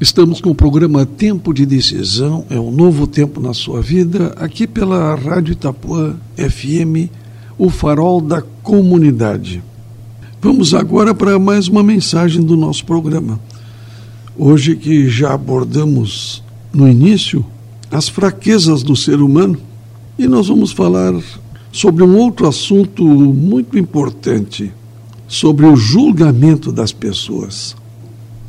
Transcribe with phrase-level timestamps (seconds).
[0.00, 4.64] Estamos com o programa Tempo de Decisão, é um novo tempo na sua vida, aqui
[4.64, 7.10] pela Rádio Itapuã FM,
[7.58, 9.60] o farol da comunidade.
[10.40, 13.40] Vamos agora para mais uma mensagem do nosso programa.
[14.38, 17.44] Hoje que já abordamos no início
[17.90, 19.58] as fraquezas do ser humano
[20.16, 21.12] e nós vamos falar
[21.72, 24.72] sobre um outro assunto muito importante,
[25.26, 27.74] sobre o julgamento das pessoas.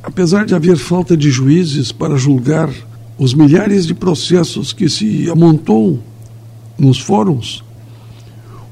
[0.01, 2.69] Apesar de haver falta de juízes para julgar
[3.17, 5.99] os milhares de processos que se amontou
[6.77, 7.63] nos fóruns,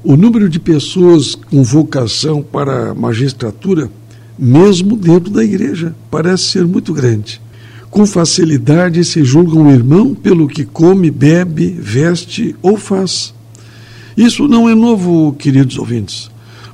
[0.02, 3.90] o número de pessoas com vocação para a magistratura,
[4.38, 7.42] mesmo dentro da igreja, parece ser muito grande.
[7.90, 13.34] Com facilidade se julga um irmão pelo que come, bebe, veste ou faz.
[14.16, 16.30] Isso não é novo, queridos ouvintes,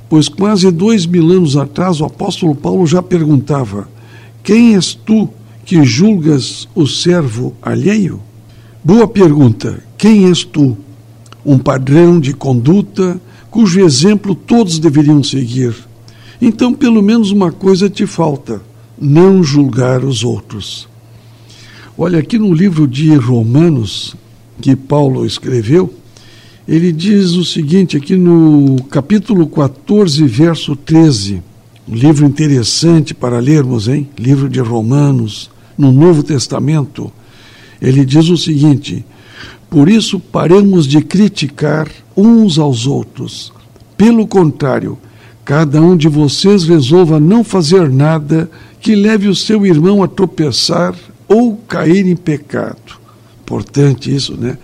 [0.07, 3.93] pois quase dois mil anos atrás o apóstolo Paulo já perguntava
[4.45, 5.27] quem és tu
[5.65, 8.21] que julgas o servo alheio?
[8.83, 9.83] Boa pergunta.
[9.97, 10.77] Quem és tu?
[11.43, 15.73] Um padrão de conduta cujo exemplo todos deveriam seguir.
[16.39, 18.61] Então, pelo menos uma coisa te falta:
[19.01, 20.87] não julgar os outros.
[21.97, 24.15] Olha, aqui no livro de Romanos,
[24.61, 25.91] que Paulo escreveu,
[26.67, 31.41] ele diz o seguinte, aqui no capítulo 14, verso 13.
[31.87, 34.09] Um livro interessante para lermos, hein?
[34.17, 37.11] Livro de Romanos, no Novo Testamento.
[37.79, 39.05] Ele diz o seguinte:
[39.69, 43.53] Por isso paremos de criticar uns aos outros.
[43.95, 44.97] Pelo contrário,
[45.43, 48.49] cada um de vocês resolva não fazer nada
[48.81, 50.95] que leve o seu irmão a tropeçar
[51.27, 52.99] ou cair em pecado.
[53.43, 54.57] Importante isso, né?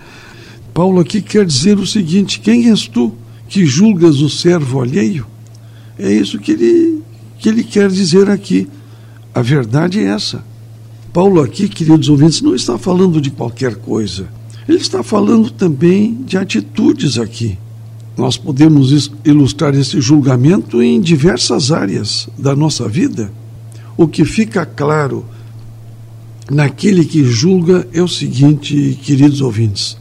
[0.73, 3.13] Paulo aqui quer dizer o seguinte: quem és tu
[3.47, 5.27] que julgas o servo alheio?
[5.99, 7.03] É isso que ele
[7.41, 8.67] que ele quer dizer aqui.
[9.33, 10.43] A verdade é essa.
[11.11, 14.27] Paulo, aqui, queridos ouvintes, não está falando de qualquer coisa.
[14.69, 17.57] Ele está falando também de atitudes aqui.
[18.15, 23.33] Nós podemos ilustrar esse julgamento em diversas áreas da nossa vida.
[23.97, 25.25] O que fica claro
[26.49, 29.97] naquele que julga é o seguinte, queridos ouvintes: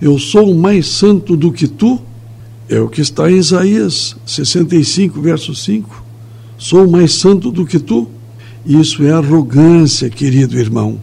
[0.00, 2.00] Eu sou mais santo do que tu,
[2.68, 6.02] é o que está em Isaías 65, verso 5
[6.62, 8.06] sou mais santo do que tu?
[8.64, 10.96] Isso é arrogância, querido irmão.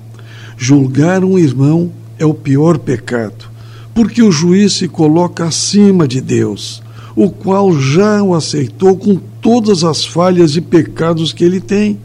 [0.58, 3.50] Julgar um irmão é o pior pecado,
[3.94, 6.82] porque o juiz se coloca acima de Deus,
[7.14, 12.00] o qual já o aceitou com todas as falhas e pecados que ele tem.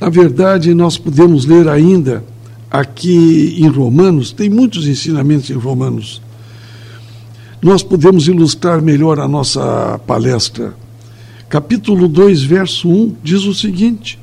[0.00, 2.22] Na verdade, nós podemos ler ainda
[2.70, 6.22] aqui em Romanos, tem muitos ensinamentos em Romanos.
[7.60, 10.85] Nós podemos ilustrar melhor a nossa palestra
[11.48, 14.18] capítulo 2, verso 1, diz o seguinte: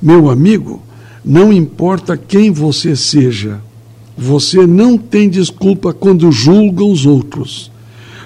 [0.00, 0.82] Meu amigo,
[1.24, 3.60] não importa quem você seja,
[4.16, 7.70] você não tem desculpa quando julga os outros,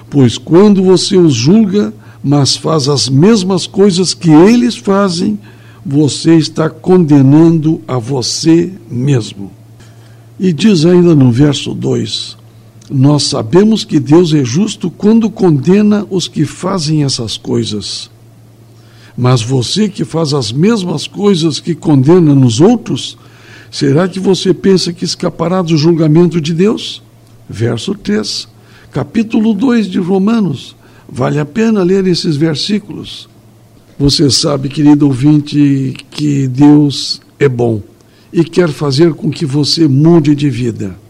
[0.09, 5.37] pois quando você os julga, mas faz as mesmas coisas que eles fazem,
[5.85, 9.51] você está condenando a você mesmo.
[10.39, 12.37] E diz ainda no verso 2:
[12.89, 18.12] Nós sabemos que Deus é justo quando condena os que fazem essas coisas.
[19.17, 23.17] Mas você que faz as mesmas coisas que condena nos outros,
[23.69, 27.01] será que você pensa que escapará do julgamento de Deus?
[27.47, 28.47] Verso 3,
[28.91, 30.75] capítulo 2 de Romanos.
[31.07, 33.29] Vale a pena ler esses versículos.
[33.99, 37.81] Você sabe, querido ouvinte, que Deus é bom
[38.31, 41.02] e quer fazer com que você mude de vida.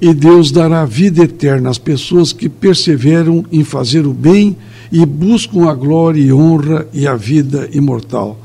[0.00, 4.56] E Deus dará vida eterna às pessoas que perseveram em fazer o bem
[4.90, 8.38] e buscam a glória e honra e a vida imortal.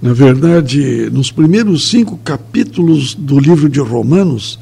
[0.00, 4.58] Na verdade, nos primeiros cinco capítulos do livro de Romanos,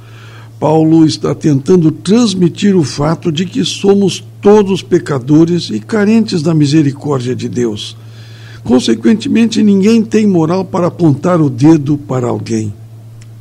[0.58, 7.36] Paulo está tentando transmitir o fato de que somos todos pecadores e carentes da misericórdia
[7.36, 7.97] de Deus.
[8.64, 12.72] Consequentemente, ninguém tem moral para apontar o dedo para alguém.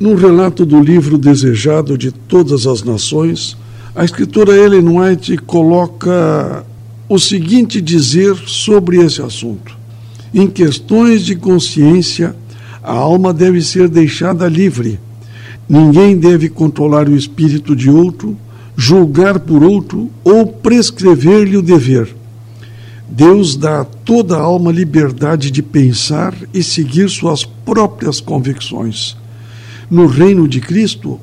[0.00, 3.56] Num relato do livro Desejado de Todas as Nações,
[3.96, 6.64] a escritora Ellen White coloca
[7.08, 9.76] o seguinte dizer sobre esse assunto.
[10.32, 12.36] Em questões de consciência,
[12.80, 15.00] a alma deve ser deixada livre.
[15.68, 18.38] Ninguém deve controlar o espírito de outro,
[18.76, 22.14] julgar por outro ou prescrever-lhe o dever.
[23.08, 29.16] Deus dá a toda a alma liberdade de pensar e seguir suas próprias convicções.
[29.90, 31.18] No reino de Cristo,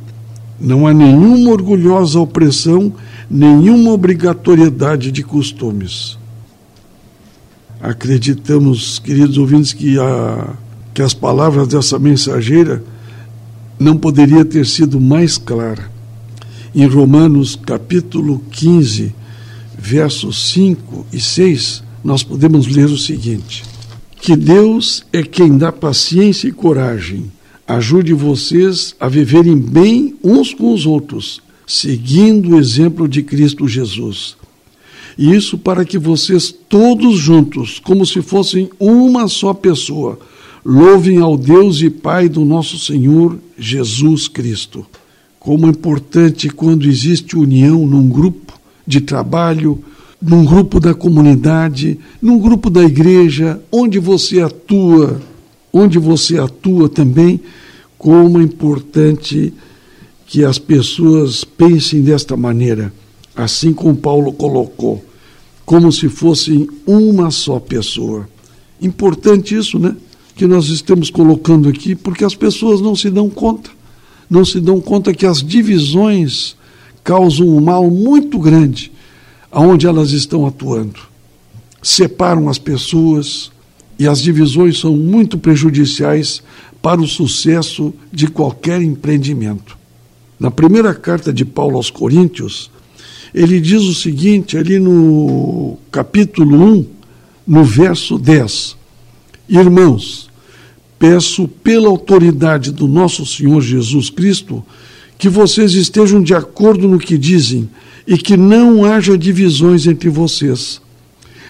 [0.60, 2.94] não há nenhuma orgulhosa opressão
[3.30, 6.18] nenhuma obrigatoriedade de costumes.
[7.82, 10.54] Acreditamos, queridos ouvintes, que, a,
[10.94, 12.84] que as palavras dessa mensageira
[13.80, 15.92] não poderia ter sido mais clara.
[16.74, 19.14] Em Romanos capítulo 15,
[19.78, 23.64] versos 5 e 6, nós podemos ler o seguinte:
[24.20, 27.32] Que Deus é quem dá paciência e coragem,
[27.68, 34.38] ajude vocês a viverem bem uns com os outros, seguindo o exemplo de Cristo Jesus.
[35.18, 40.20] E isso para que vocês todos juntos, como se fossem uma só pessoa,
[40.64, 44.86] louvem ao Deus e Pai do nosso Senhor Jesus Cristo.
[45.40, 49.82] Como é importante quando existe união num grupo de trabalho,
[50.22, 55.22] num grupo da comunidade, num grupo da igreja, onde você atua,
[55.78, 57.38] onde você atua também,
[57.98, 59.54] como é importante
[60.26, 62.94] que as pessoas pensem desta maneira,
[63.36, 65.04] assim como Paulo colocou,
[65.66, 68.26] como se fossem uma só pessoa.
[68.82, 69.98] Importante isso, né?
[70.34, 73.70] Que nós estamos colocando aqui, porque as pessoas não se dão conta,
[74.30, 76.56] não se dão conta que as divisões
[77.04, 78.94] causam um mal muito grande
[79.52, 81.02] aonde elas estão atuando.
[81.82, 83.52] Separam as pessoas
[83.98, 86.42] e as divisões são muito prejudiciais
[86.82, 89.78] para o sucesso de qualquer empreendimento.
[90.40, 92.70] Na primeira carta de Paulo aos Coríntios,
[93.34, 96.86] ele diz o seguinte, ali no capítulo 1,
[97.48, 98.76] no verso 10:
[99.48, 100.30] Irmãos,
[100.98, 104.64] peço pela autoridade do nosso Senhor Jesus Cristo
[105.18, 107.70] que vocês estejam de acordo no que dizem
[108.06, 110.82] e que não haja divisões entre vocês.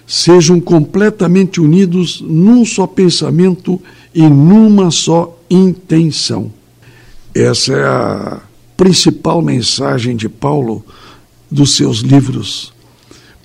[0.06, 3.80] Sejam completamente unidos num só pensamento
[4.14, 6.52] e numa só intenção.
[7.34, 8.40] Essa é a
[8.76, 10.84] principal mensagem de Paulo
[11.50, 12.72] dos seus livros,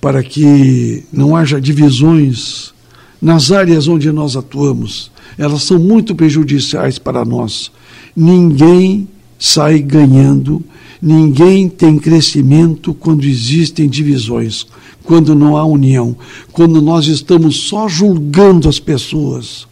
[0.00, 2.72] para que não haja divisões
[3.20, 5.10] nas áreas onde nós atuamos.
[5.38, 7.70] Elas são muito prejudiciais para nós.
[8.14, 9.08] Ninguém
[9.44, 10.62] sai ganhando,
[11.02, 14.64] ninguém tem crescimento quando existem divisões,
[15.02, 16.16] quando não há união,
[16.52, 19.66] quando nós estamos só julgando as pessoas.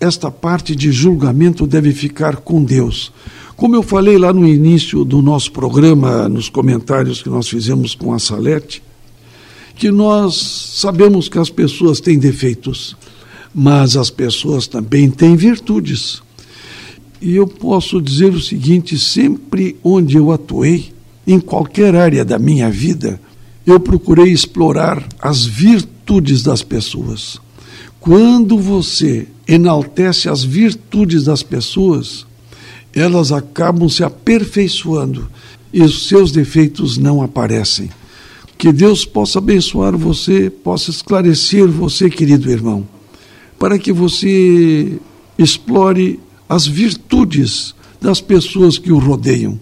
[0.00, 3.12] Esta parte de julgamento deve ficar com Deus.
[3.54, 8.12] Como eu falei lá no início do nosso programa, nos comentários que nós fizemos com
[8.12, 8.82] a Salete,
[9.76, 10.34] que nós
[10.74, 12.96] sabemos que as pessoas têm defeitos,
[13.54, 16.20] mas as pessoas também têm virtudes.
[17.22, 20.92] E eu posso dizer o seguinte: sempre onde eu atuei,
[21.24, 23.20] em qualquer área da minha vida,
[23.64, 27.40] eu procurei explorar as virtudes das pessoas.
[28.00, 32.26] Quando você enaltece as virtudes das pessoas,
[32.92, 35.28] elas acabam se aperfeiçoando
[35.72, 37.88] e os seus defeitos não aparecem.
[38.58, 42.84] Que Deus possa abençoar você, possa esclarecer você, querido irmão,
[43.60, 44.98] para que você
[45.38, 46.18] explore
[46.52, 49.58] as virtudes das pessoas que o rodeiam,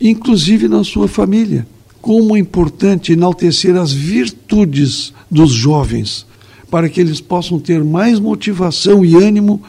[0.00, 1.66] inclusive na sua família.
[2.00, 6.24] Como é importante enaltecer as virtudes dos jovens,
[6.70, 9.60] para que eles possam ter mais motivação e ânimo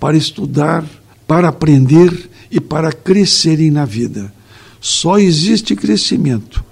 [0.00, 0.86] para estudar,
[1.26, 4.32] para aprender e para crescerem na vida.
[4.80, 6.64] Só existe crescimento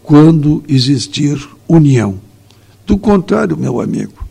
[0.00, 1.36] quando existir
[1.66, 2.20] união.
[2.86, 4.24] Do contrário, meu amigo,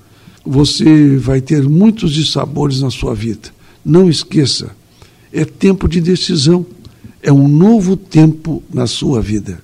[0.45, 3.52] você vai ter muitos dissabores na sua vida.
[3.83, 4.75] Não esqueça,
[5.31, 6.65] é tempo de decisão,
[7.21, 9.61] é um novo tempo na sua vida.